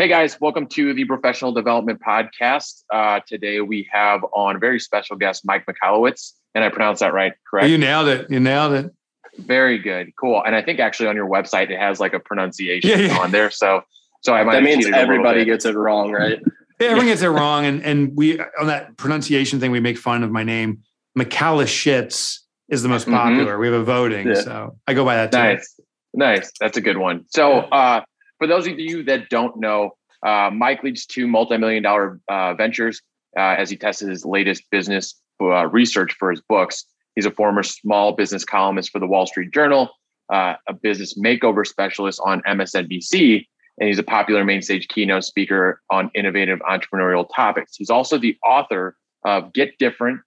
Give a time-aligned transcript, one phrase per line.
[0.00, 2.84] Hey guys, welcome to the Professional Development Podcast.
[2.90, 7.12] Uh, today we have on a very special guest, Mike Michalowicz, and I pronounced that
[7.12, 7.68] right, correct?
[7.68, 8.30] You nailed it.
[8.30, 8.94] You nailed it.
[9.36, 10.42] Very good, cool.
[10.42, 13.18] And I think actually on your website it has like a pronunciation yeah, yeah.
[13.18, 13.82] on there, so
[14.22, 14.54] so I might.
[14.54, 16.40] That means everybody gets it wrong, right?
[16.80, 20.22] Yeah, everyone gets it wrong, and and we on that pronunciation thing we make fun
[20.22, 20.78] of my name.
[21.18, 22.38] Michalowicz
[22.70, 23.16] is the most mm-hmm.
[23.16, 23.52] popular.
[23.52, 23.60] Mm-hmm.
[23.60, 24.34] We have a voting, yeah.
[24.40, 25.30] so I go by that.
[25.30, 25.36] Too.
[25.36, 25.80] Nice,
[26.14, 26.52] nice.
[26.58, 27.26] That's a good one.
[27.28, 27.58] So.
[27.58, 28.00] uh
[28.40, 29.90] for those of you that don't know,
[30.26, 33.00] uh, Mike leads two multi-million dollar uh, ventures
[33.36, 36.84] uh, as he tests his latest business uh, research for his books.
[37.14, 39.90] He's a former small business columnist for the Wall Street Journal,
[40.32, 43.46] uh, a business makeover specialist on MSNBC,
[43.78, 47.76] and he's a popular main stage keynote speaker on innovative entrepreneurial topics.
[47.76, 50.20] He's also the author of Get Different,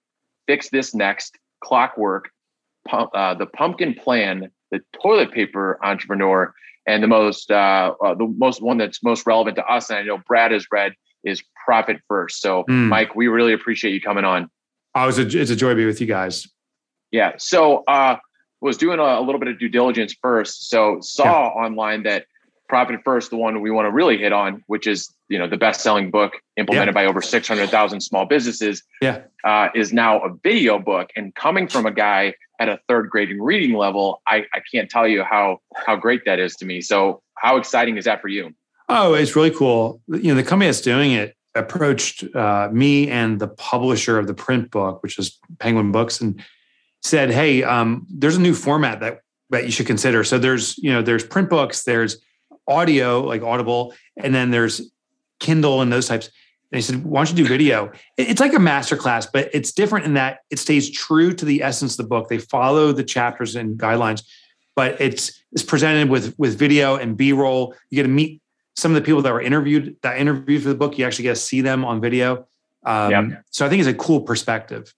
[0.45, 2.29] Fix This Next, Clockwork,
[2.87, 6.53] Pump, uh, The Pumpkin Plan, The Toilet Paper Entrepreneur,
[6.85, 10.03] and the most uh, uh, the most one that's most relevant to us, and I
[10.03, 12.41] know Brad has read, is Profit First.
[12.41, 12.87] So, mm.
[12.87, 14.49] Mike, we really appreciate you coming on.
[14.95, 16.47] Oh, it's a, it's a joy to be with you guys.
[17.11, 17.33] Yeah.
[17.37, 18.17] So, uh,
[18.61, 20.69] was doing a, a little bit of due diligence first.
[20.69, 21.65] So, saw yeah.
[21.65, 22.25] online that
[22.73, 25.57] Profit First, the one we want to really hit on, which is you know the
[25.57, 27.03] best selling book implemented yeah.
[27.03, 31.11] by over six hundred thousand small businesses, yeah, uh, is now a video book.
[31.15, 35.07] And coming from a guy at a third grade reading level, I, I can't tell
[35.07, 36.81] you how how great that is to me.
[36.81, 38.55] So how exciting is that for you?
[38.89, 40.01] Oh, it's really cool.
[40.07, 44.33] You know, the company that's doing it approached uh, me and the publisher of the
[44.33, 46.43] print book, which is Penguin Books, and
[47.03, 49.19] said, "Hey, um, there's a new format that
[49.51, 50.23] that you should consider.
[50.23, 52.17] So there's you know there's print books, there's
[52.67, 54.91] audio like Audible, and then there's
[55.39, 56.27] Kindle and those types.
[56.71, 57.91] And he said, why don't you do video?
[58.17, 61.61] It's like a master class, but it's different in that it stays true to the
[61.61, 62.29] essence of the book.
[62.29, 64.23] They follow the chapters and guidelines,
[64.75, 67.75] but it's it's presented with with video and B-roll.
[67.91, 68.41] You get to meet
[68.75, 70.97] some of the people that were interviewed that interviewed for the book.
[70.97, 72.47] You actually get to see them on video.
[72.85, 73.43] Um, yep.
[73.51, 74.93] So I think it's a cool perspective.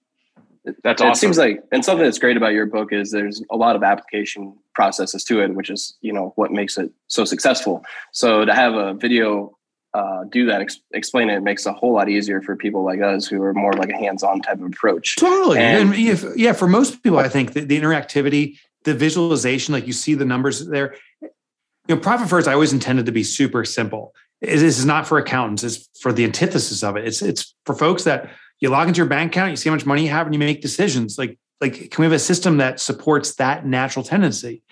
[0.82, 1.12] That's awesome.
[1.12, 3.82] It seems like, and something that's great about your book is there's a lot of
[3.82, 7.84] application processes to it, which is you know what makes it so successful.
[8.12, 9.56] So to have a video
[9.94, 13.26] uh, do that, ex- explain it, makes a whole lot easier for people like us
[13.26, 15.16] who are more like a hands-on type of approach.
[15.16, 15.58] Totally.
[15.58, 19.86] And, and if, yeah, for most people, I think the, the interactivity, the visualization, like
[19.86, 20.96] you see the numbers there.
[21.22, 24.12] You know, profit first, I always intended to be super simple.
[24.42, 25.64] This is not for accountants.
[25.64, 27.06] It's for the antithesis of it.
[27.06, 28.30] It's it's for folks that
[28.60, 30.38] you log into your bank account, you see how much money you have, and you
[30.38, 31.18] make decisions.
[31.18, 34.62] Like like, can we have a system that supports that natural tendency?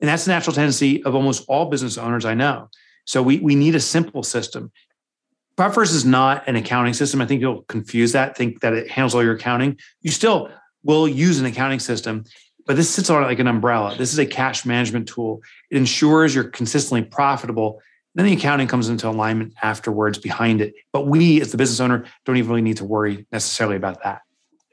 [0.00, 2.68] And that's the natural tendency of almost all business owners I know.
[3.06, 4.70] So we, we need a simple system.
[5.56, 7.20] Profit is not an accounting system.
[7.20, 9.78] I think you'll confuse that, think that it handles all your accounting.
[10.02, 10.50] You still
[10.82, 12.24] will use an accounting system,
[12.66, 13.94] but this sits on like an umbrella.
[13.96, 15.42] This is a cash management tool.
[15.70, 17.80] It ensures you're consistently profitable.
[18.14, 20.74] Then the accounting comes into alignment afterwards behind it.
[20.92, 24.22] But we, as the business owner, don't even really need to worry necessarily about that.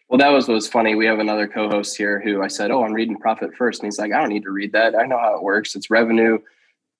[0.09, 0.94] Well, that was what was funny.
[0.94, 3.81] We have another co-host here who I said, "Oh, I'm reading Profit First.
[3.81, 4.94] and he's like, "I don't need to read that.
[4.96, 5.74] I know how it works.
[5.75, 6.40] It's revenue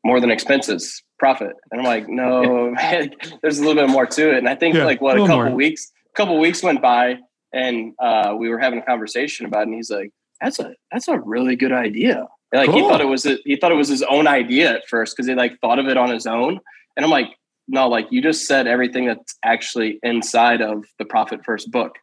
[0.04, 4.32] more than expenses profit and i'm like no man, there's a little bit more to
[4.32, 5.56] it and i think yeah, like what a, a couple more.
[5.56, 7.18] weeks a couple weeks went by
[7.54, 11.08] and uh, we were having a conversation about it and he's like that's a that's
[11.08, 12.84] a really good idea and like cool.
[12.84, 15.28] he thought it was a, he thought it was his own idea at first because
[15.28, 16.60] he like thought of it on his own
[16.96, 21.44] and i'm like no like you just said everything that's actually inside of the profit
[21.46, 21.96] first book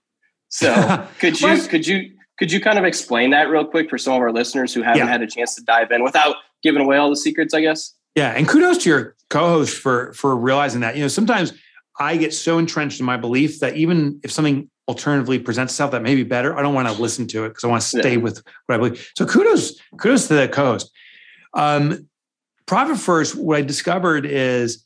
[0.49, 4.15] so could you could you could you kind of explain that real quick for some
[4.15, 5.09] of our listeners who haven't yeah.
[5.09, 7.95] had a chance to dive in without giving away all the secrets, I guess?
[8.15, 10.97] Yeah, and kudos to your co-host for for realizing that.
[10.97, 11.53] You know, sometimes
[11.99, 16.03] I get so entrenched in my belief that even if something alternatively presents itself that
[16.03, 18.13] may be better, I don't want to listen to it because I want to stay
[18.13, 18.19] yeah.
[18.19, 19.13] with what I believe.
[19.17, 20.91] So kudos, kudos to the co-host.
[21.55, 22.09] Um,
[22.67, 24.85] profit first, what I discovered is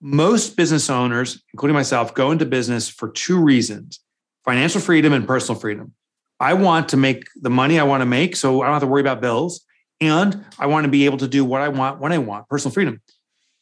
[0.00, 4.00] most business owners, including myself, go into business for two reasons:
[4.44, 5.94] financial freedom and personal freedom.
[6.40, 8.86] I want to make the money I want to make, so I don't have to
[8.86, 9.64] worry about bills.
[10.00, 12.72] And I want to be able to do what I want when I want, personal
[12.72, 13.02] freedom.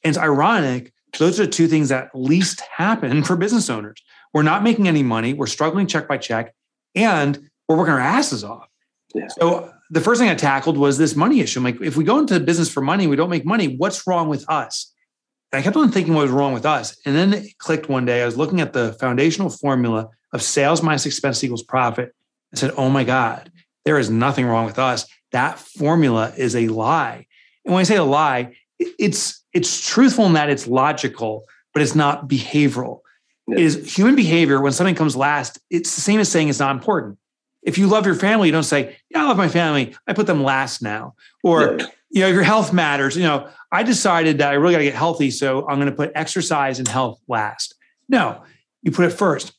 [0.04, 4.02] And it's ironic, those are the two things that least happen for business owners.
[4.36, 6.54] We're not making any money, we're struggling check by check,
[6.94, 8.68] and we're working our asses off.
[9.14, 9.28] Yeah.
[9.28, 11.60] So the first thing I tackled was this money issue.
[11.60, 14.28] I'm like, if we go into business for money, we don't make money, what's wrong
[14.28, 14.92] with us?
[15.50, 16.98] And I kept on thinking what was wrong with us.
[17.06, 18.22] And then it clicked one day.
[18.22, 22.14] I was looking at the foundational formula of sales minus expense equals profit.
[22.52, 23.50] I said, oh my God,
[23.86, 25.06] there is nothing wrong with us.
[25.32, 27.26] That formula is a lie.
[27.64, 31.94] And when I say a lie, it's it's truthful in that it's logical, but it's
[31.94, 33.00] not behavioral.
[33.48, 33.58] Yeah.
[33.58, 37.18] Is human behavior when something comes last, it's the same as saying it's not important.
[37.62, 39.94] If you love your family, you don't say, Yeah, I love my family.
[40.06, 41.14] I put them last now.
[41.44, 41.86] Or yeah.
[42.10, 43.16] you know, your health matters.
[43.16, 45.96] You know, I decided that I really got to get healthy, so I'm going to
[45.96, 47.74] put exercise and health last.
[48.08, 48.42] No,
[48.82, 49.52] you put it first.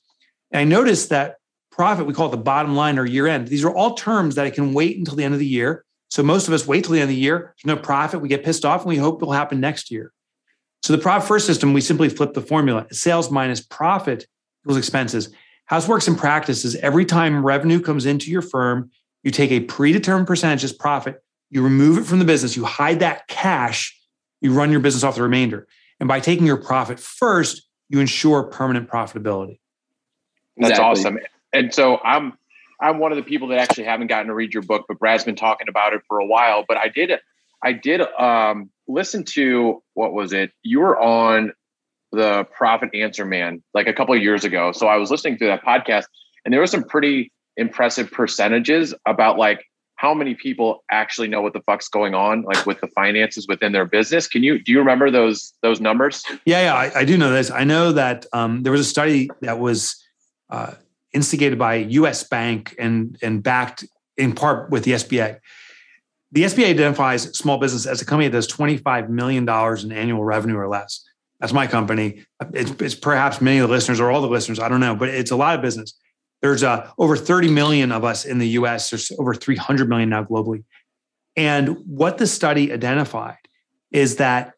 [0.51, 1.35] And I noticed that
[1.71, 3.47] profit, we call it the bottom line or year end.
[3.47, 5.85] These are all terms that I can wait until the end of the year.
[6.09, 7.53] So most of us wait till the end of the year.
[7.57, 8.21] There's no profit.
[8.21, 10.13] We get pissed off and we hope it'll happen next year.
[10.87, 12.87] So the profit first system, we simply flip the formula.
[12.93, 14.25] Sales minus profit
[14.63, 15.33] equals expenses.
[15.65, 18.89] How this works in practice is every time revenue comes into your firm,
[19.21, 23.01] you take a predetermined percentage as profit, you remove it from the business, you hide
[23.01, 23.99] that cash,
[24.39, 25.67] you run your business off the remainder.
[25.99, 29.59] And by taking your profit first, you ensure permanent profitability.
[30.55, 30.85] That's exactly.
[30.85, 31.19] awesome.
[31.51, 32.37] And so I'm
[32.79, 35.25] I'm one of the people that actually haven't gotten to read your book, but Brad's
[35.25, 36.63] been talking about it for a while.
[36.65, 37.11] But I did
[37.61, 40.51] I did um, listen to what was it?
[40.63, 41.53] You were on
[42.11, 44.71] the Profit Answer Man like a couple of years ago.
[44.71, 46.05] So I was listening to that podcast,
[46.45, 51.53] and there were some pretty impressive percentages about like how many people actually know what
[51.53, 54.27] the fuck's going on, like with the finances within their business.
[54.27, 56.23] Can you do you remember those those numbers?
[56.45, 57.51] Yeah, yeah, I, I do know this.
[57.51, 60.01] I know that um, there was a study that was
[60.49, 60.73] uh,
[61.13, 62.23] instigated by U.S.
[62.23, 63.85] Bank and and backed
[64.15, 65.39] in part with the SBA.
[66.31, 70.57] The SBA identifies small business as a company that does $25 million in annual revenue
[70.57, 71.03] or less.
[71.39, 72.25] That's my company.
[72.53, 74.59] It's, it's, perhaps many of the listeners or all the listeners.
[74.59, 75.93] I don't know, but it's a lot of business.
[76.41, 78.89] There's uh, over 30 million of us in the US.
[78.89, 80.63] There's over 300 million now globally.
[81.35, 83.37] And what the study identified
[83.91, 84.53] is that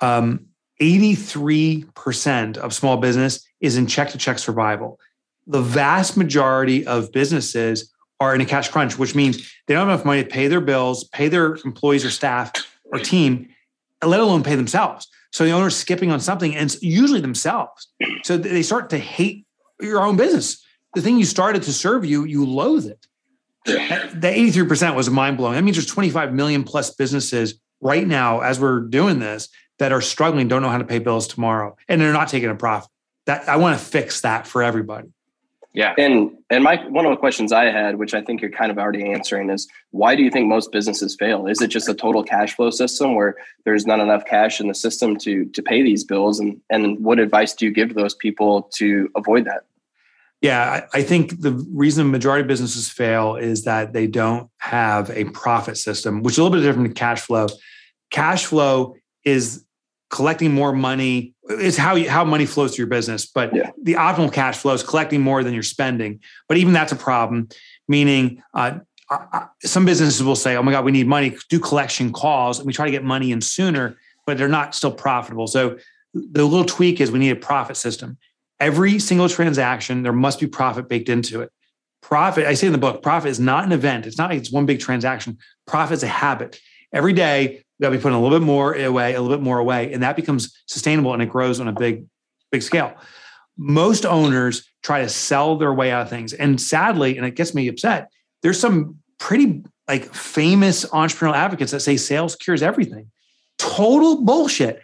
[0.00, 0.46] um,
[0.80, 4.98] 83% of small business is in check to check survival.
[5.46, 7.91] The vast majority of businesses
[8.22, 10.60] are in a cash crunch, which means they don't have enough money to pay their
[10.60, 12.52] bills, pay their employees or staff
[12.92, 13.48] or team,
[14.02, 15.08] let alone pay themselves.
[15.32, 17.88] So the owner's skipping on something, and it's usually themselves.
[18.22, 19.46] So they start to hate
[19.80, 20.64] your own business.
[20.94, 23.06] The thing you started to serve you, you loathe it.
[23.64, 25.54] The 83% was mind blowing.
[25.54, 29.48] That means there's 25 million plus businesses right now, as we're doing this,
[29.78, 32.54] that are struggling, don't know how to pay bills tomorrow, and they're not taking a
[32.54, 32.90] profit.
[33.26, 35.08] That I want to fix that for everybody.
[35.74, 35.94] Yeah.
[35.96, 38.78] And and my one of the questions I had, which I think you're kind of
[38.78, 41.46] already answering, is why do you think most businesses fail?
[41.46, 44.74] Is it just a total cash flow system where there's not enough cash in the
[44.74, 46.38] system to to pay these bills?
[46.40, 49.64] And and what advice do you give those people to avoid that?
[50.42, 55.08] Yeah, I, I think the reason majority of businesses fail is that they don't have
[55.10, 57.46] a profit system, which is a little bit different than cash flow.
[58.10, 59.64] Cash flow is
[60.10, 63.26] collecting more money is how you, how money flows through your business.
[63.26, 63.70] But yeah.
[63.82, 66.20] the optimal cash flow is collecting more than you're spending.
[66.48, 67.48] But even that's a problem.
[67.88, 68.78] Meaning, uh,
[69.62, 72.72] some businesses will say, "Oh my God, we need money." Do collection calls, and we
[72.72, 73.96] try to get money in sooner,
[74.26, 75.46] but they're not still profitable.
[75.46, 75.78] So
[76.14, 78.18] the little tweak is we need a profit system.
[78.60, 81.50] Every single transaction, there must be profit baked into it.
[82.00, 84.06] Profit, I say in the book, profit is not an event.
[84.06, 85.38] It's not like it's one big transaction.
[85.66, 86.60] Profit is a habit.
[86.92, 89.58] Every day, got to be putting a little bit more away, a little bit more
[89.58, 92.06] away, and that becomes sustainable and it grows on a big,
[92.50, 92.94] big scale.
[93.56, 97.54] Most owners try to sell their way out of things, and sadly, and it gets
[97.54, 98.08] me upset.
[98.42, 103.10] There's some pretty like famous entrepreneurial advocates that say sales cures everything.
[103.58, 104.80] Total bullshit.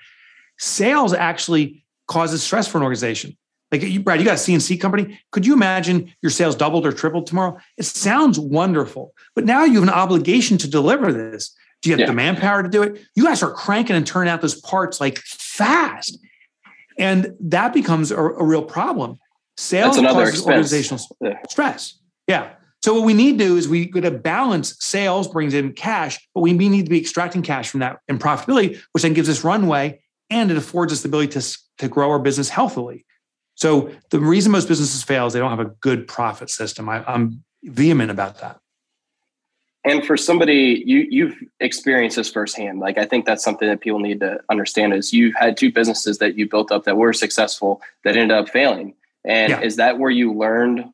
[0.59, 3.37] Sales actually causes stress for an organization.
[3.71, 5.21] Like you, Brad, you got a CNC company.
[5.31, 7.59] Could you imagine your sales doubled or tripled tomorrow?
[7.77, 11.55] It sounds wonderful, but now you have an obligation to deliver this.
[11.83, 12.07] Do you have yeah.
[12.07, 13.01] the manpower to do it?
[13.15, 16.19] You guys are cranking and turning out those parts like fast.
[16.99, 19.19] And that becomes a, a real problem.
[19.57, 20.47] Sales causes expense.
[20.47, 21.39] organizational yeah.
[21.49, 21.99] stress.
[22.27, 22.51] Yeah.
[22.83, 26.19] So what we need to do is we got to balance sales brings in cash,
[26.35, 29.43] but we need to be extracting cash from that and profitability, which then gives us
[29.43, 33.05] runway and it affords us the ability to, to grow our business healthily.
[33.55, 36.89] So the reason most businesses fail is they don't have a good profit system.
[36.89, 38.61] I, I'm vehement about that
[39.85, 42.81] and for somebody you you've experienced this firsthand.
[42.81, 46.19] Like i think that's something that people need to understand is you've had two businesses
[46.19, 48.95] that you built up that were successful that ended up failing.
[49.25, 49.61] And yeah.
[49.61, 50.93] is that where you learned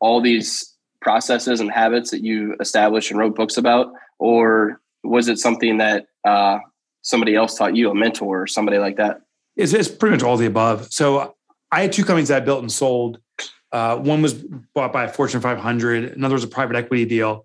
[0.00, 3.92] all these processes and habits that you established and wrote books about?
[4.18, 6.58] Or was it something that uh,
[7.02, 9.22] somebody else taught you a mentor or somebody like that?
[9.56, 10.92] It's, it's pretty much all the above.
[10.92, 11.34] So
[11.70, 13.20] i had two companies that i built and sold.
[13.70, 14.34] Uh, one was
[14.74, 17.44] bought by a fortune 500 another was a private equity deal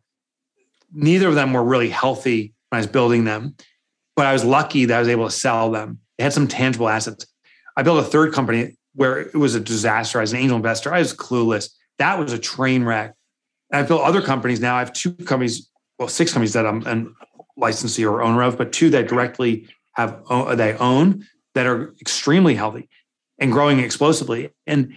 [0.93, 3.55] neither of them were really healthy when I was building them,
[4.15, 5.99] but I was lucky that I was able to sell them.
[6.17, 7.25] They had some tangible assets.
[7.75, 10.19] I built a third company where it was a disaster.
[10.19, 10.93] I was an angel investor.
[10.93, 11.69] I was clueless.
[11.97, 13.15] That was a train wreck.
[13.71, 14.75] And I've built other companies now.
[14.75, 17.05] I have two companies, well, six companies that I'm a
[17.57, 22.55] licensee or owner of, but two that directly have uh, they own that are extremely
[22.55, 22.89] healthy
[23.39, 24.51] and growing explosively.
[24.67, 24.95] And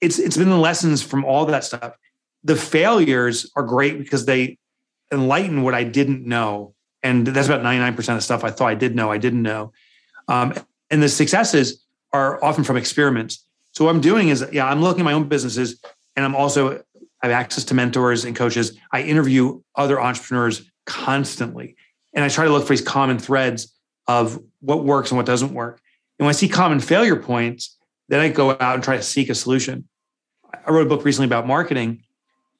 [0.00, 1.94] it's it's been the lessons from all that stuff.
[2.44, 4.58] The failures are great because they
[5.12, 8.94] enlighten what I didn't know And that's about 99% of stuff I thought I did
[8.94, 9.72] know, I didn't know.
[10.28, 10.54] Um,
[10.90, 13.44] and the successes are often from experiments.
[13.72, 15.82] So what I'm doing is, yeah, I'm looking at my own businesses
[16.14, 16.82] and I'm also,
[17.22, 18.78] I have access to mentors and coaches.
[18.92, 21.76] I interview other entrepreneurs constantly.
[22.14, 23.74] And I try to look for these common threads
[24.06, 25.80] of what works and what doesn't work.
[26.18, 27.76] And when I see common failure points,
[28.08, 29.88] then I go out and try to seek a solution.
[30.66, 32.04] I wrote a book recently about marketing.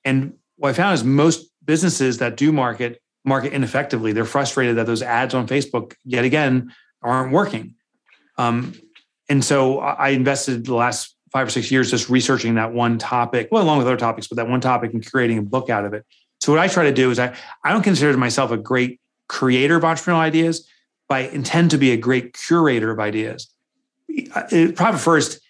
[0.05, 4.13] And what I found is most businesses that do market market ineffectively.
[4.13, 7.75] They're frustrated that those ads on Facebook yet again aren't working.
[8.37, 8.75] Um,
[9.29, 13.49] and so I invested the last five or six years just researching that one topic,
[13.51, 15.95] well, along with other topics, but that one topic and creating a book out of
[15.95, 16.05] it.
[16.41, 19.77] So what I try to do is I, I don't consider myself a great creator
[19.77, 20.69] of entrepreneurial ideas,
[21.09, 23.49] but I intend to be a great curator of ideas.
[24.75, 25.41] Profit First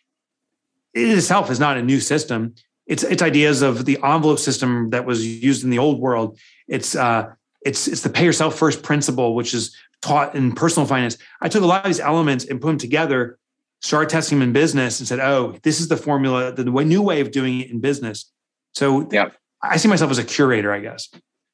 [0.94, 2.54] it itself is not a new system.
[2.86, 6.38] It's it's ideas of the envelope system that was used in the old world.
[6.66, 7.32] It's uh,
[7.64, 11.16] it's it's the pay yourself first principle, which is taught in personal finance.
[11.40, 13.38] I took a lot of these elements and put them together,
[13.80, 17.20] started testing them in business, and said, "Oh, this is the formula, the new way
[17.20, 18.30] of doing it in business."
[18.72, 19.30] So, yeah,
[19.62, 21.08] I see myself as a curator, I guess.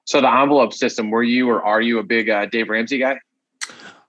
[0.05, 1.11] So, the envelope system.
[1.11, 3.21] Were you or are you a big uh, Dave Ramsey guy?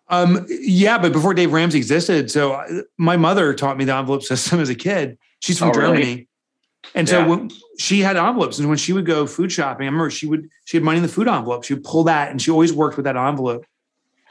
[0.07, 4.23] Um, yeah, but before Dave Ramsey existed, so uh, my mother taught me the envelope
[4.31, 5.17] system as a kid.
[5.41, 6.03] She's from oh, Germany.
[6.03, 6.28] Really?
[6.95, 7.27] And so yeah.
[7.27, 10.49] when she had envelopes, and when she would go food shopping, I remember she would
[10.65, 11.63] she had money in the food envelope.
[11.63, 13.65] She would pull that, and she always worked with that envelope.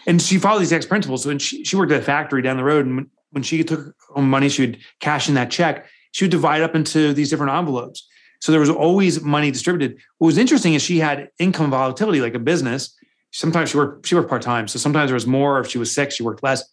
[0.06, 1.22] And she followed these X principles.
[1.22, 3.62] So when she, she worked at a factory down the road, and when, when she
[3.62, 5.86] took home money, she would cash in that check.
[6.12, 8.08] She would divide up into these different envelopes.
[8.40, 9.98] So there was always money distributed.
[10.18, 12.96] What was interesting is she had income volatility, like a business.
[13.30, 15.60] Sometimes she worked she worked part time, so sometimes there was more.
[15.60, 16.64] If she was sick, she worked less.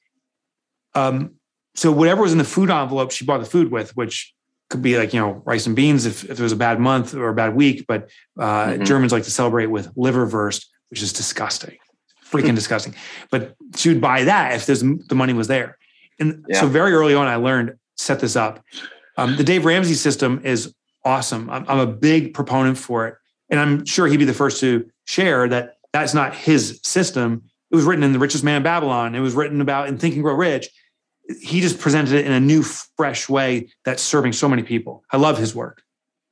[0.93, 1.31] Um,
[1.73, 4.33] so whatever was in the food envelope, she bought the food with, which
[4.69, 7.13] could be like you know rice and beans if, if it was a bad month
[7.13, 7.85] or a bad week.
[7.87, 8.83] But uh, mm-hmm.
[8.83, 11.77] Germans like to celebrate with liverwurst, which is disgusting,
[12.23, 12.95] freaking disgusting.
[13.29, 15.77] But she would buy that if there's the money was there.
[16.19, 16.61] And yeah.
[16.61, 18.63] so very early on, I learned set this up.
[19.17, 21.49] Um, the Dave Ramsey system is awesome.
[21.49, 23.15] I'm, I'm a big proponent for it,
[23.49, 27.43] and I'm sure he'd be the first to share that that's not his system.
[27.71, 29.15] It was written in The Richest Man in Babylon.
[29.15, 30.69] It was written about in Think and Grow Rich
[31.41, 35.03] he just presented it in a new, fresh way that's serving so many people.
[35.11, 35.81] I love his work.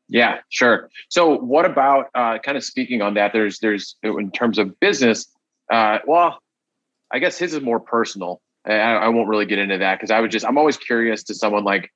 [0.10, 0.90] Yeah, sure.
[1.10, 3.34] So, what about uh, kind of speaking on that?
[3.34, 5.28] There's, there's in terms of business.
[5.72, 6.40] Uh, well,
[7.12, 8.42] I guess his is more personal.
[8.66, 11.36] I, I won't really get into that because I would just, I'm always curious to
[11.36, 11.92] someone like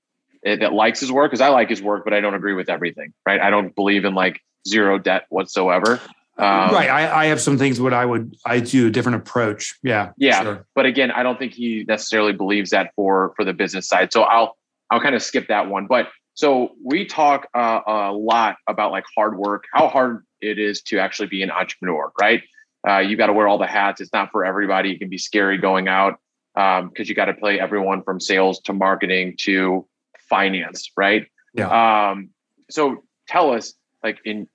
[0.45, 2.69] eh, that likes his work because I like his work, but I don't agree with
[2.69, 3.13] everything.
[3.25, 3.39] Right?
[3.39, 5.99] I don't believe in like zero debt whatsoever.
[6.39, 6.89] Um, right.
[6.89, 9.75] I, I, have some things what I would I do a different approach.
[9.81, 10.11] Yeah.
[10.17, 10.43] Yeah.
[10.43, 10.67] Sure.
[10.75, 14.13] But again, I don't think he necessarily believes that for for the business side.
[14.13, 14.55] So I'll
[14.91, 15.87] I'll kind of skip that one.
[15.87, 20.83] But so we talk uh, a lot about like hard work, how hard it is
[20.83, 22.43] to actually be an entrepreneur, right?
[22.87, 23.99] Uh, you got to wear all the hats.
[23.99, 24.91] It's not for everybody.
[24.91, 26.19] It can be scary going out
[26.53, 29.87] because um, you got to play everyone from sales to marketing to
[30.29, 31.25] finance, right?
[31.55, 32.11] Yeah.
[32.11, 32.29] Um,
[32.69, 34.47] so tell us, like in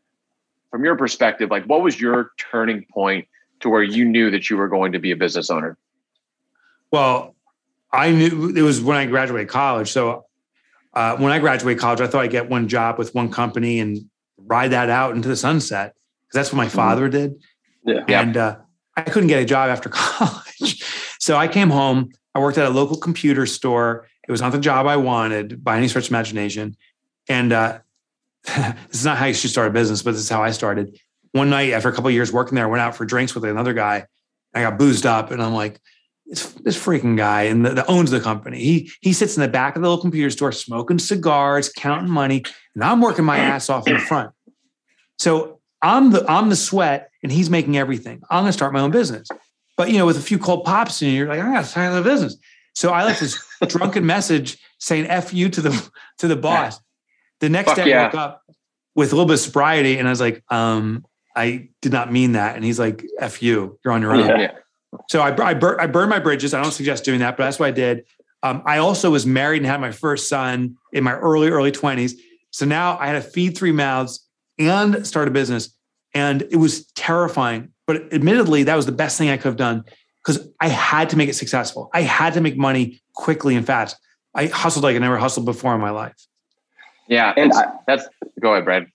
[0.73, 3.29] from your perspective, like what was your turning point
[3.61, 5.77] to where you knew that you were going to be a business owner?
[6.91, 7.37] Well,
[7.93, 9.93] I knew it was when I graduated college.
[9.93, 10.25] So
[10.95, 13.99] uh, when I graduated college, I thought I'd get one job with one company and
[14.39, 16.77] ride that out into the sunset because that's what my mm-hmm.
[16.77, 17.35] father did.
[17.85, 18.05] Yeah.
[18.09, 18.57] And uh,
[18.97, 20.83] I couldn't get a job after college.
[21.19, 22.13] so I came home.
[22.35, 24.09] I worked at a local computer store.
[24.27, 26.77] It was not the job I wanted by any stretch of imagination.
[27.29, 27.81] And uh,
[28.57, 30.99] this is not how you should start a business, but this is how I started.
[31.33, 33.73] One night after a couple years working there, I went out for drinks with another
[33.73, 34.07] guy.
[34.55, 35.81] I got boozed up, and I'm like,
[36.27, 38.59] this, this freaking guy and that owns the company.
[38.59, 42.43] He he sits in the back of the little computer store smoking cigars, counting money,
[42.75, 44.31] and I'm working my ass off in the front.
[45.19, 48.23] So I'm the I'm the sweat, and he's making everything.
[48.31, 49.29] I'm gonna start my own business.
[49.77, 51.93] But you know, with a few cold pops in you, you're like, I gotta start
[51.93, 52.37] the business.
[52.75, 56.81] So I left this drunken message saying "f you" to the to the boss.
[57.43, 58.03] The next Fuck day yeah.
[58.03, 58.43] I woke up
[58.95, 62.33] with a little bit of sobriety and I was like, um, I did not mean
[62.33, 62.55] that.
[62.55, 64.29] And he's like, F you, you're on your own.
[64.29, 64.53] Yeah.
[65.11, 66.55] So I, I, bur- I burned my bridges.
[66.55, 68.05] I don't suggest doing that, but that's what I did.
[68.45, 72.13] Um, I also was married and had my first son in my early, early 20s.
[72.53, 74.25] So now I had to feed three mouths
[74.61, 75.77] and start a business.
[76.15, 77.73] And it was terrifying.
[77.89, 79.85] But admittedly, that was the best thing I could have done
[80.25, 81.91] because I had to make it successful.
[81.93, 83.97] I had to make money quickly and fast.
[84.33, 86.15] I hustled like I never hustled before in my life.
[87.13, 88.09] Yeah, and I, that's
[88.41, 88.87] go ahead, Brad.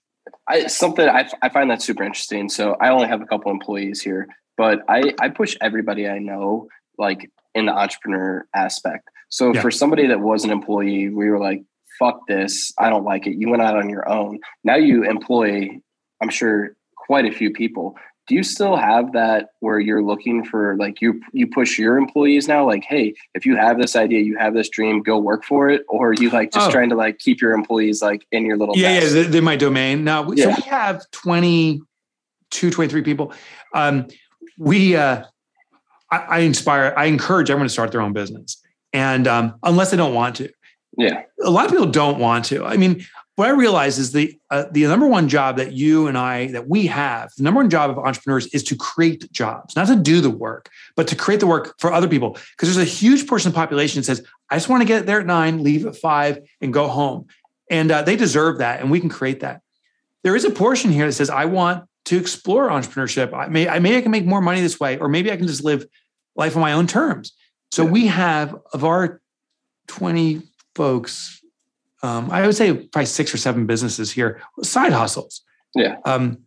[0.48, 2.48] I, something I, I find that super interesting.
[2.48, 6.66] So I only have a couple employees here, but I, I push everybody I know
[6.98, 9.08] like in the entrepreneur aspect.
[9.28, 9.60] So yeah.
[9.60, 11.62] for somebody that was an employee, we were like,
[12.00, 13.36] fuck this, I don't like it.
[13.38, 14.40] You went out on your own.
[14.64, 15.68] Now you employ,
[16.20, 17.94] I'm sure, quite a few people.
[18.28, 22.46] Do you still have that where you're looking for like you you push your employees
[22.46, 25.68] now like hey if you have this idea you have this dream go work for
[25.68, 26.70] it or you like just oh.
[26.70, 30.04] trying to like keep your employees like in your little yeah yeah they're my domain.
[30.04, 30.44] Now yeah.
[30.44, 33.32] so we have 22 23 people.
[33.74, 34.06] Um
[34.58, 35.24] we uh
[36.10, 38.62] I, I inspire i encourage everyone to start their own business.
[38.92, 40.50] And um unless they don't want to.
[40.96, 41.22] Yeah.
[41.42, 42.64] A lot of people don't want to.
[42.64, 43.04] I mean
[43.38, 46.68] what I realize is the uh, the number one job that you and I that
[46.68, 50.20] we have, the number one job of entrepreneurs is to create jobs, not to do
[50.20, 52.36] the work, but to create the work for other people.
[52.56, 55.06] Because there's a huge portion of the population that says, "I just want to get
[55.06, 57.26] there at nine, leave at five, and go home,"
[57.70, 59.60] and uh, they deserve that, and we can create that.
[60.24, 63.32] There is a portion here that says, "I want to explore entrepreneurship.
[63.32, 65.46] I may, I maybe I can make more money this way, or maybe I can
[65.46, 65.86] just live
[66.34, 67.34] life on my own terms."
[67.70, 67.90] So yeah.
[67.92, 69.20] we have of our
[69.86, 70.42] twenty
[70.74, 71.37] folks
[72.02, 75.42] um, I would say probably six or seven businesses here, side hustles.
[75.74, 75.96] Yeah.
[76.04, 76.38] Um,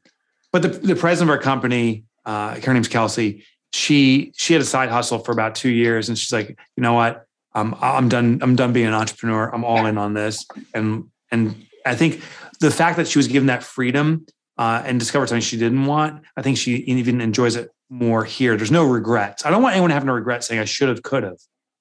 [0.52, 3.46] but the, the president of our company, uh, her name's Kelsey.
[3.74, 6.94] She she had a side hustle for about two years, and she's like, you know
[6.94, 7.26] what?
[7.54, 8.40] Um, I'm done.
[8.42, 9.50] I'm done being an entrepreneur.
[9.54, 10.46] I'm all in on this.
[10.74, 11.56] And and
[11.86, 12.22] I think
[12.60, 14.26] the fact that she was given that freedom
[14.58, 18.56] uh, and discovered something she didn't want, I think she even enjoys it more here.
[18.58, 19.46] There's no regrets.
[19.46, 21.38] I don't want anyone having a regret saying I should have, could have.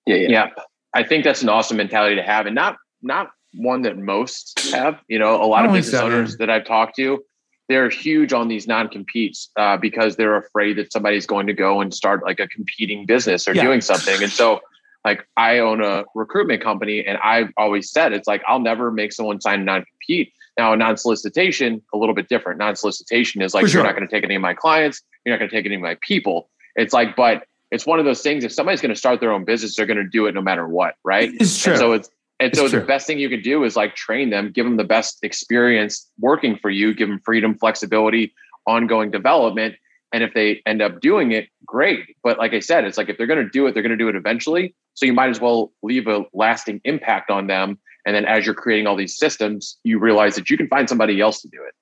[0.07, 0.49] Yeah, yeah, yeah.
[0.95, 5.01] I think that's an awesome mentality to have, and not not one that most have.
[5.09, 7.25] You know, a lot of business owners that I've talked to,
[7.69, 11.95] they're huge on these non-competes uh, because they're afraid that somebody's going to go and
[11.95, 13.63] start like a competing business or yeah.
[13.63, 14.23] doing something.
[14.23, 14.61] And so,
[15.05, 19.13] like, I own a recruitment company, and I've always said it's like I'll never make
[19.13, 20.33] someone sign a non-compete.
[20.59, 22.59] Now, a non-solicitation, a little bit different.
[22.59, 23.79] Non-solicitation is like sure.
[23.79, 25.77] you're not going to take any of my clients, you're not going to take any
[25.77, 26.51] of my people.
[26.77, 28.45] It's like, but it's one of those things.
[28.45, 30.67] If somebody's going to start their own business, they're going to do it no matter
[30.69, 31.31] what, right?
[31.33, 31.73] It's true.
[31.73, 34.51] And so it's and so the best thing you can do is like train them,
[34.51, 38.35] give them the best experience working for you, give them freedom, flexibility,
[38.67, 39.75] ongoing development.
[40.13, 42.17] And if they end up doing it, great.
[42.23, 43.97] But like I said, it's like if they're going to do it, they're going to
[43.97, 44.75] do it eventually.
[44.95, 47.79] So you might as well leave a lasting impact on them.
[48.07, 51.21] And then as you're creating all these systems, you realize that you can find somebody
[51.21, 51.75] else to do it.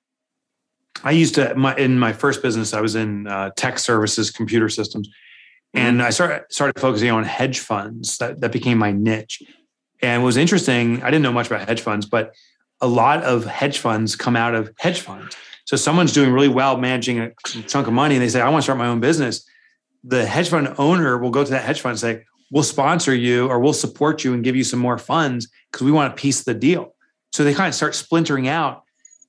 [1.03, 4.67] I used to my in my first business, I was in uh, tech services, computer
[4.67, 5.09] systems,
[5.73, 6.07] and mm-hmm.
[6.07, 8.17] I started started focusing on hedge funds.
[8.17, 9.41] That that became my niche.
[10.01, 12.35] And what was interesting, I didn't know much about hedge funds, but
[12.81, 15.35] a lot of hedge funds come out of hedge funds.
[15.65, 17.31] So someone's doing really well managing a
[17.67, 19.45] chunk of money and they say, I want to start my own business.
[20.03, 23.47] The hedge fund owner will go to that hedge fund and say, We'll sponsor you
[23.47, 26.43] or we'll support you and give you some more funds because we want a piece
[26.43, 26.95] the deal.
[27.31, 28.83] So they kind of start splintering out.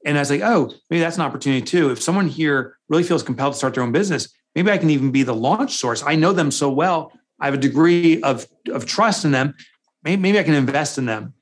[0.06, 1.90] And I was like, oh, maybe that's an opportunity too.
[1.90, 5.11] If someone here really feels compelled to start their own business, maybe I can even
[5.11, 6.02] be the launch source.
[6.02, 7.12] I know them so well.
[7.38, 9.54] I have a degree of, of trust in them
[10.02, 11.34] maybe, maybe I can invest in them.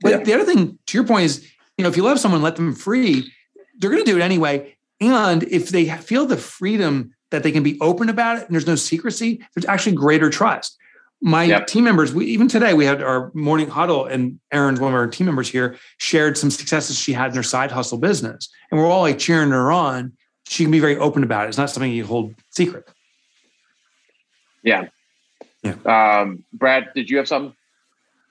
[0.00, 0.24] But yeah.
[0.24, 2.74] the other thing, to your point, is you know if you love someone, let them
[2.74, 3.32] free.
[3.78, 4.76] They're going to do it anyway.
[5.00, 8.66] And if they feel the freedom that they can be open about it and there's
[8.66, 10.78] no secrecy, there's actually greater trust.
[11.20, 11.66] My yep.
[11.66, 15.06] team members, we, even today, we had our morning huddle, and Erin's one of our
[15.06, 18.86] team members here shared some successes she had in her side hustle business, and we're
[18.86, 20.12] all like cheering her on.
[20.48, 21.48] She can be very open about it.
[21.48, 22.88] It's not something you hold secret.
[24.64, 24.88] Yeah.
[25.62, 25.74] Yeah.
[25.84, 27.54] Um, Brad, did you have something?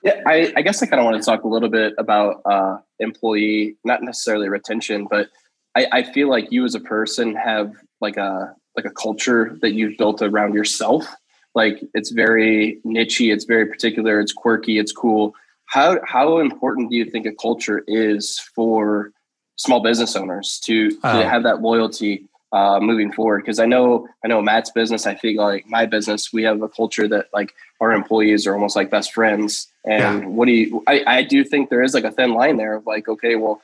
[0.02, 2.78] Yeah, I, I guess I kind of want to talk a little bit about uh,
[2.98, 5.28] employee, not necessarily retention, but
[5.76, 9.72] I, I feel like you as a person have like a like a culture that
[9.72, 11.06] you've built around yourself.
[11.54, 15.34] Like it's very nichey, it's very particular, it's quirky, it's cool.
[15.66, 19.12] How how important do you think a culture is for
[19.56, 23.42] small business owners to, to uh, have that loyalty uh, moving forward.
[23.42, 26.68] Because i know i know matt's business i think like my business we have a
[26.68, 29.66] culture that like our employees are almost like best friends.
[29.84, 30.28] And yeah.
[30.28, 32.86] what do you I, I do think there is like a thin line there of
[32.86, 33.60] like okay well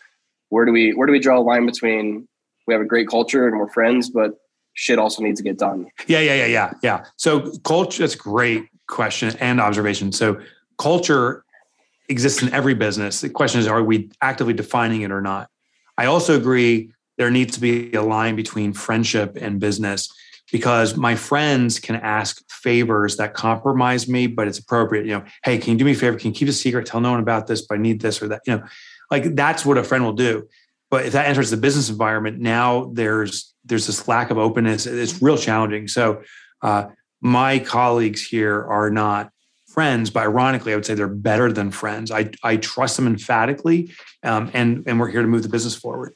[0.49, 2.27] where do we where do we draw a line between
[2.67, 4.39] we have a great culture and we're friends but
[4.75, 5.87] shit also needs to get done?
[6.09, 7.05] Yeah yeah yeah yeah yeah.
[7.17, 10.11] So culture that's great question and observation.
[10.11, 10.41] So
[10.79, 11.45] culture
[12.09, 13.21] exists in every business.
[13.21, 15.49] The question is are we actively defining it or not?
[15.97, 20.09] I also agree there needs to be a line between friendship and business
[20.51, 25.05] because my friends can ask favors that compromise me, but it's appropriate.
[25.05, 26.17] You know, hey, can you do me a favor?
[26.17, 26.87] Can you keep a secret?
[26.87, 28.43] Tell no one about this, but I need this or that.
[28.47, 28.67] You know,
[29.11, 30.49] like that's what a friend will do.
[30.91, 34.87] But if that enters the business environment, now there's there's this lack of openness.
[34.87, 35.89] It's real challenging.
[35.89, 36.23] So
[36.63, 36.87] uh,
[37.21, 39.31] my colleagues here are not
[39.67, 42.11] friends, but ironically, I would say they're better than friends.
[42.11, 43.91] I I trust them emphatically,
[44.23, 46.15] um, and and we're here to move the business forward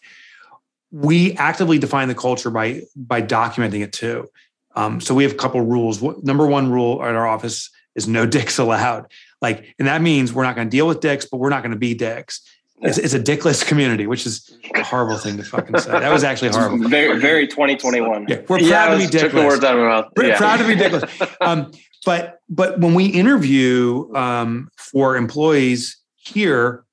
[0.93, 4.29] we actively define the culture by by documenting it too.
[4.77, 6.01] Um, so we have a couple rules.
[6.23, 9.07] Number one rule at our office is no dicks allowed.
[9.41, 11.73] Like, and that means we're not going to deal with dicks, but we're not going
[11.73, 12.41] to be dicks.
[12.81, 15.91] it's, it's a dickless community, which is a horrible thing to fucking say.
[15.91, 16.89] That was actually horrible.
[16.89, 18.27] Very, very 2021.
[18.29, 19.47] Yeah, we're proud Yeah, to be was- took the dickless.
[19.47, 20.07] words out of my mouth.
[20.17, 20.37] We're Yeah.
[20.39, 21.37] proud to be dickless.
[21.41, 21.73] Um,
[22.07, 26.85] but but when we interview um, for employees here,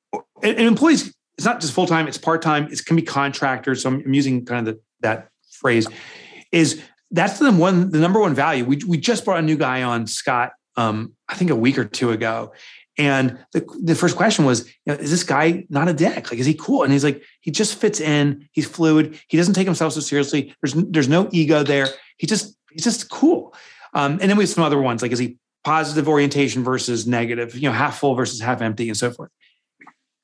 [0.44, 2.68] and, and employees, it's not just full time; it's part time.
[2.70, 3.84] It can be contractors.
[3.84, 5.88] So I'm, using kind of the, that phrase.
[6.52, 8.66] Is that's the one the number one value?
[8.66, 10.52] We we just brought a new guy on, Scott.
[10.76, 12.52] Um, I think a week or two ago.
[12.98, 16.30] And the, the first question was, you know, is this guy not a dick?
[16.30, 16.84] Like, is he cool?
[16.84, 18.50] And he's like, he just fits in.
[18.52, 19.18] He's fluid.
[19.30, 20.54] He doesn't take himself so seriously.
[20.62, 21.88] There's there's no ego there.
[22.18, 23.56] He just he's just cool.
[23.94, 27.56] Um, and then we have some other ones like, is he positive orientation versus negative?
[27.56, 29.32] You know, half full versus half empty, and so forth.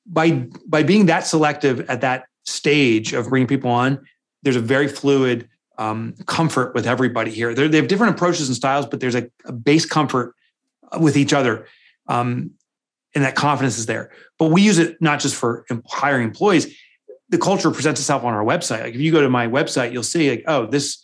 [0.06, 4.06] By by being that selective at that stage of bringing people on,
[4.42, 7.54] there's a very fluid um, comfort with everybody here.
[7.54, 10.34] They're, they have different approaches and styles, but there's a, a base comfort
[10.98, 11.66] with each other.
[12.08, 12.52] Um,
[13.14, 14.10] and that confidence is there.
[14.38, 16.76] But we use it not just for hiring employees.
[17.30, 18.82] The culture presents itself on our website.
[18.82, 21.02] Like if you go to my website, you'll see like, oh, this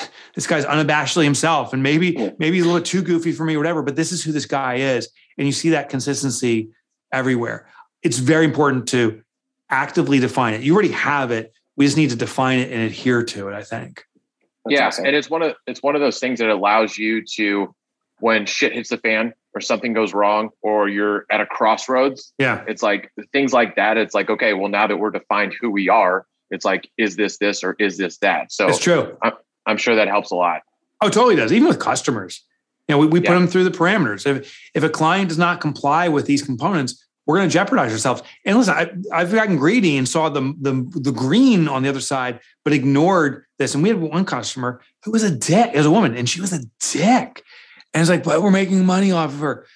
[0.34, 3.58] this guy's unabashedly himself, and maybe maybe he's a little too goofy for me, or
[3.58, 3.82] whatever.
[3.82, 6.70] But this is who this guy is, and you see that consistency
[7.12, 7.68] everywhere.
[8.02, 9.22] It's very important to
[9.70, 10.62] actively define it.
[10.62, 11.52] You already have it.
[11.76, 13.54] We just need to define it and adhere to it.
[13.54, 14.04] I think.
[14.64, 15.06] That's yeah, awesome.
[15.06, 17.74] and it's one of it's one of those things that allows you to,
[18.20, 22.64] when shit hits the fan or something goes wrong or you're at a crossroads, Yeah.
[22.68, 23.96] it's like things like that.
[23.96, 27.38] It's like okay, well now that we're defined who we are, it's like is this
[27.38, 28.52] this or is this that?
[28.52, 29.16] So It's true.
[29.66, 30.62] I'm sure that helps a lot.
[31.00, 31.52] Oh, totally does.
[31.52, 32.44] Even with customers,
[32.88, 34.26] you know, we, we put them through the parameters.
[34.26, 38.22] If if a client does not comply with these components, we're going to jeopardize ourselves.
[38.46, 42.00] And listen, I, I've gotten greedy and saw the, the the green on the other
[42.00, 43.74] side, but ignored this.
[43.74, 45.72] And we had one customer who was a dick.
[45.74, 47.44] It was a woman, and she was a dick.
[47.92, 49.66] And it's like, but we're making money off of her.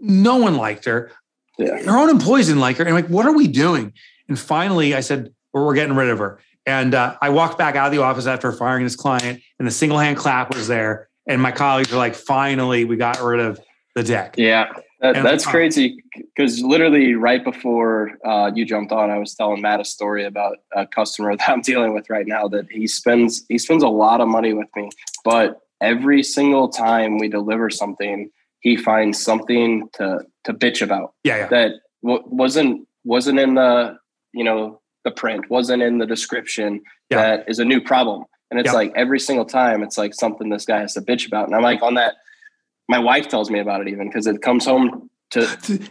[0.00, 1.12] No one liked her.
[1.58, 1.80] Yeah.
[1.82, 2.84] Her own employees didn't like her.
[2.84, 3.92] And I'm like, what are we doing?
[4.28, 6.40] And finally, I said, well, we're getting rid of her.
[6.66, 9.72] And uh, I walked back out of the office after firing this client, and the
[9.72, 11.08] single hand clap was there.
[11.26, 13.60] And my colleagues were like, finally, we got rid of
[13.94, 14.34] the deck.
[14.36, 19.62] Yeah, That, that's crazy because literally right before uh, you jumped on, I was telling
[19.62, 22.48] Matt a story about a customer that I'm dealing with right now.
[22.48, 24.90] That he spends he spends a lot of money with me,
[25.24, 31.36] but every single time we deliver something, he finds something to to bitch about Yeah,
[31.38, 31.46] yeah.
[31.48, 31.72] that
[32.04, 33.96] w- wasn't wasn't in the
[34.34, 36.82] you know the print, wasn't in the description.
[37.08, 37.22] Yeah.
[37.36, 38.74] That is a new problem, and it's Yeah.
[38.74, 41.62] like every single time, it's like something this guy has to bitch about, and I'm
[41.62, 42.16] like on that.
[42.90, 45.40] My wife tells me about it even because it comes home to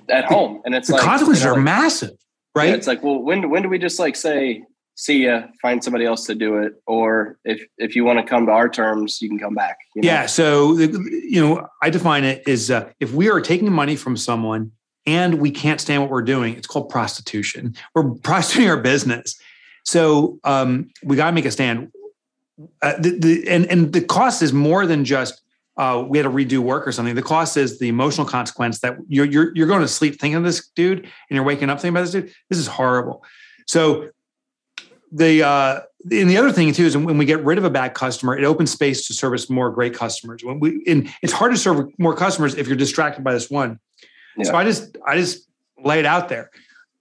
[0.09, 2.73] at home, and it's the like consequences you know, are like- massive, yeah, right?
[2.73, 4.63] it's like, well, when when do we just like say,
[4.95, 8.45] see ya, find somebody else to do it, or if if you want to come
[8.47, 9.77] to our terms, you can come back.
[9.95, 10.07] you know?
[10.07, 10.25] Yeah.
[10.25, 14.71] So, you know, I define it as uh, if we are taking money from someone
[15.05, 17.75] and we can't stand what we're doing, it's called prostitution.
[17.95, 19.39] We're prostituting our business.
[19.85, 21.91] So um, we got to make a stand.
[22.81, 25.41] Uh, the, the, and, and the cost is more than just
[25.79, 27.15] uh, we had to redo work or something.
[27.15, 30.43] The cost is the emotional consequence that you're, you're, you're going to sleep thinking of
[30.43, 32.33] this dude and you're waking up thinking about this dude.
[32.49, 33.23] This is horrible.
[33.65, 34.09] So
[35.13, 35.79] the uh,
[36.11, 38.43] and the other thing too is when we get rid of a bad customer, it
[38.43, 40.43] opens space to service more great customers.
[40.43, 43.79] When we and it's hard to serve more customers if you're distracted by this one.
[44.43, 45.49] So I just I just
[45.83, 46.51] lay it out there.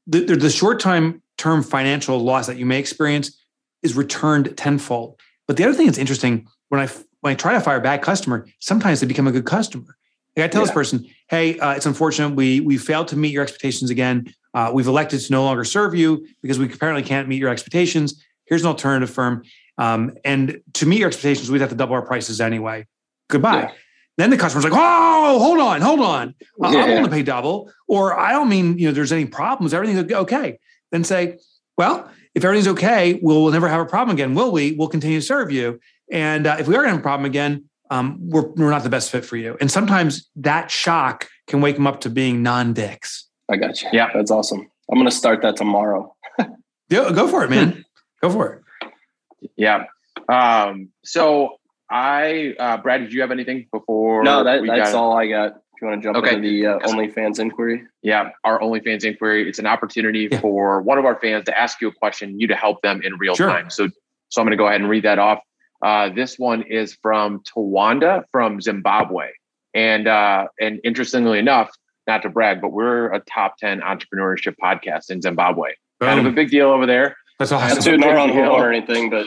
[0.06, 3.36] The, the, the short time term financial loss that you may experience
[3.82, 5.20] is returned tenfold.
[5.46, 6.88] But the other thing that's interesting when I
[7.28, 9.98] when I try to fire a bad customer, sometimes they become a good customer.
[10.34, 13.42] Like I tell this person, "Hey, uh, it's unfortunate we we failed to meet your
[13.42, 14.32] expectations again.
[14.54, 18.24] Uh, we've elected to no longer serve you because we apparently can't meet your expectations.
[18.46, 19.42] Here's an alternative firm,
[19.76, 22.86] um, and to meet your expectations, we'd have to double our prices anyway.
[23.28, 23.72] Goodbye." Yeah.
[24.16, 26.34] Then the customer's like, "Oh, hold on, hold on.
[26.62, 29.74] Uh, I'm willing to pay double, or I don't mean you know there's any problems.
[29.74, 30.58] Everything's okay."
[30.92, 31.38] Then say,
[31.76, 34.72] "Well, if everything's okay, we'll, we'll never have a problem again, will we?
[34.72, 35.78] We'll continue to serve you.
[36.10, 38.82] And uh, if we are going to have a problem again, um, we're, we're not
[38.82, 39.56] the best fit for you.
[39.60, 43.26] And sometimes that shock can wake them up to being non-dicks.
[43.50, 43.88] I got you.
[43.92, 44.10] Yeah.
[44.14, 44.68] that's awesome.
[44.90, 46.14] I'm gonna start that tomorrow.
[46.90, 47.84] Go, go for it, man.
[48.22, 49.48] go for it.
[49.56, 49.84] yeah.
[50.28, 51.56] Um, so
[51.90, 54.22] I, uh, Brad, did you have anything before?
[54.24, 55.52] no, that, we that's got- all I got.
[55.74, 56.34] If you want to jump Okay.
[56.36, 59.48] into the uh, OnlyFans inquiry, Yeah, our OnlyFans inquiry.
[59.48, 60.40] It's an opportunity Yeah.
[60.40, 63.14] for one of our fans to ask you a question, you to help them in
[63.18, 63.48] real Sure.
[63.48, 63.70] time.
[63.70, 63.88] So,
[64.30, 65.38] so I'm going to go ahead and read that off.
[65.82, 69.28] Uh, this one is from Tawanda from Zimbabwe,
[69.74, 71.70] and uh, and interestingly enough,
[72.06, 75.70] not to brag, but we're a top ten entrepreneurship podcast in Zimbabwe.
[76.00, 77.16] Kind of a big deal over there.
[77.38, 77.82] That's not awesome.
[77.82, 79.26] tooting our own horn or anything, but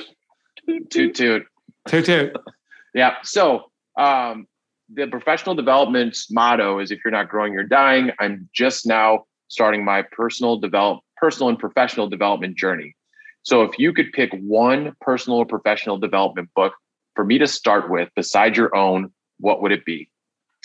[0.89, 1.45] Toot toot.
[1.87, 2.35] Toot toot.
[2.93, 3.15] Yeah.
[3.23, 4.47] So um,
[4.93, 8.11] the professional development motto is if you're not growing, you're dying.
[8.19, 12.95] I'm just now starting my personal develop personal and professional development journey.
[13.43, 16.73] So if you could pick one personal or professional development book
[17.15, 20.09] for me to start with besides your own, what would it be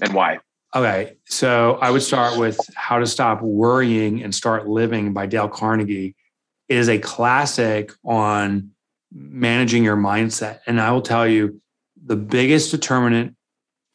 [0.02, 0.38] and why?
[0.74, 1.16] Okay.
[1.26, 6.14] So I would start with How to Stop Worrying and Start Living by Dale Carnegie.
[6.68, 8.72] It is a classic on
[9.12, 10.58] managing your mindset.
[10.66, 11.60] And I will tell you
[12.04, 13.36] the biggest determinant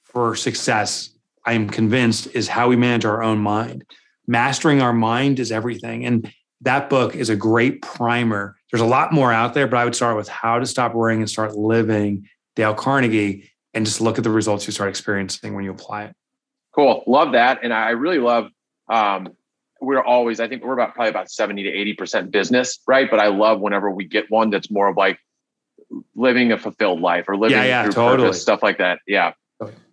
[0.04, 1.10] for success,
[1.46, 3.86] I am convinced, is how we manage our own mind.
[4.28, 6.06] Mastering our mind is everything.
[6.06, 8.56] And that book is a great primer.
[8.72, 11.20] There's a lot more out there, but I would start with How to Stop Worrying
[11.20, 15.64] and Start Living, Dale Carnegie, and just look at the results you start experiencing when
[15.64, 16.16] you apply it.
[16.74, 17.04] Cool.
[17.06, 17.60] Love that.
[17.64, 18.50] And I really love,
[18.90, 19.30] um,
[19.82, 23.10] we're always, I think we're about probably about 70 to 80% business, right?
[23.10, 25.20] But I love whenever we get one that's more of like
[26.16, 28.28] living a fulfilled life or living yeah, yeah, through totally.
[28.28, 29.00] purpose, stuff like that.
[29.06, 29.34] Yeah.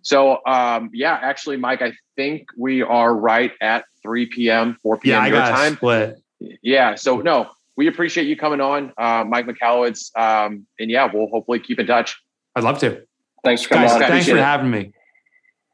[0.01, 5.15] So, um, yeah, actually, Mike, I think we are right at 3 p.m., 4 p.m.
[5.15, 5.75] Yeah, I your got time.
[5.75, 6.21] split.
[6.63, 6.95] Yeah.
[6.95, 10.11] So, no, we appreciate you coming on, uh, Mike Michalowicz.
[10.19, 12.21] Um, and yeah, we'll hopefully keep in touch.
[12.53, 13.03] I'd love to.
[13.41, 13.99] Thanks for coming Guys, on.
[14.01, 14.43] thanks Appreciate for it.
[14.43, 14.91] having me.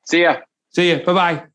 [0.06, 0.36] See ya.
[0.70, 1.00] See ya.
[1.04, 1.55] Bye bye.